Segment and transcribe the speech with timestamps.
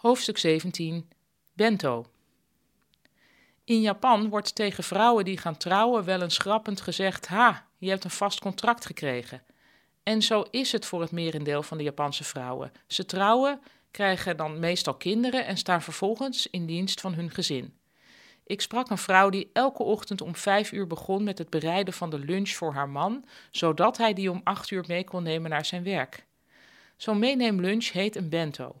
[0.00, 1.08] Hoofdstuk 17
[1.52, 2.06] Bento.
[3.64, 8.04] In Japan wordt tegen vrouwen die gaan trouwen wel eens grappend gezegd: Ha, je hebt
[8.04, 9.42] een vast contract gekregen.
[10.02, 12.72] En zo is het voor het merendeel van de Japanse vrouwen.
[12.86, 13.60] Ze trouwen,
[13.90, 17.74] krijgen dan meestal kinderen en staan vervolgens in dienst van hun gezin.
[18.44, 22.10] Ik sprak een vrouw die elke ochtend om vijf uur begon met het bereiden van
[22.10, 25.64] de lunch voor haar man, zodat hij die om acht uur mee kon nemen naar
[25.64, 26.26] zijn werk.
[26.96, 28.76] Zo'n meeneemlunch heet een bento.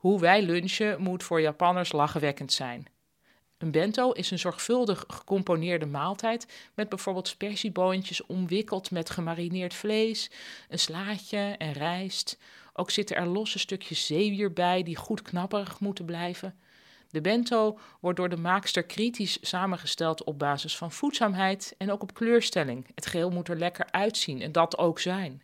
[0.00, 2.86] Hoe wij lunchen moet voor Japanners lachwekkend zijn.
[3.58, 10.30] Een bento is een zorgvuldig gecomponeerde maaltijd met bijvoorbeeld spersieboontjes omwikkeld met gemarineerd vlees,
[10.68, 12.38] een slaatje en rijst.
[12.72, 16.58] Ook zitten er losse stukjes zeewier bij die goed knapperig moeten blijven.
[17.10, 22.14] De bento wordt door de maakster kritisch samengesteld op basis van voedzaamheid en ook op
[22.14, 22.86] kleurstelling.
[22.94, 25.42] Het geheel moet er lekker uitzien en dat ook zijn.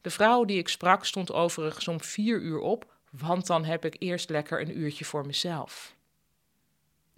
[0.00, 3.96] De vrouw die ik sprak stond overigens om vier uur op, want dan heb ik
[3.98, 5.94] eerst lekker een uurtje voor mezelf.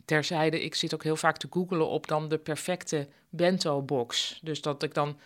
[0.05, 4.39] Terzijde, ik zit ook heel vaak te googelen op dan de perfecte bento-box.
[4.43, 5.19] Dus dat ik dan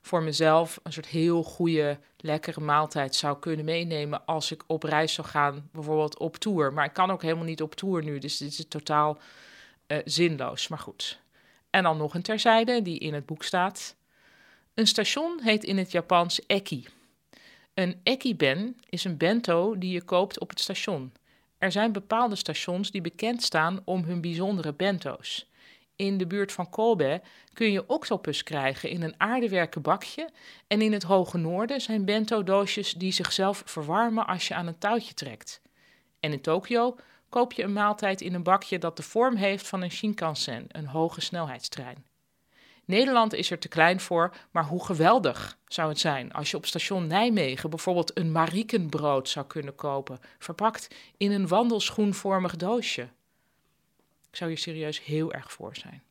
[0.00, 5.12] voor mezelf een soort heel goede, lekkere maaltijd zou kunnen meenemen als ik op reis
[5.12, 6.72] zou gaan, bijvoorbeeld op tour.
[6.72, 9.18] Maar ik kan ook helemaal niet op tour nu, dus dit is totaal
[9.86, 10.68] uh, zinloos.
[10.68, 11.18] Maar goed.
[11.70, 13.96] En dan nog een terzijde die in het boek staat.
[14.74, 16.86] Een station heet in het Japans eki.
[17.78, 21.12] Een ekiben is een bento die je koopt op het station.
[21.58, 25.50] Er zijn bepaalde stations die bekend staan om hun bijzondere bento's.
[25.96, 30.28] In de buurt van Kobe kun je octopus krijgen in een aardewerken bakje.
[30.66, 35.14] En in het hoge noorden zijn bento-doosjes die zichzelf verwarmen als je aan een touwtje
[35.14, 35.60] trekt.
[36.20, 36.96] En in Tokio
[37.28, 40.86] koop je een maaltijd in een bakje dat de vorm heeft van een Shinkansen, een
[40.86, 42.07] hoge snelheidstrein.
[42.88, 46.66] Nederland is er te klein voor, maar hoe geweldig zou het zijn als je op
[46.66, 53.02] station Nijmegen bijvoorbeeld een marikenbrood zou kunnen kopen, verpakt in een wandelschoenvormig doosje.
[54.30, 56.02] Ik zou hier serieus heel erg voor zijn.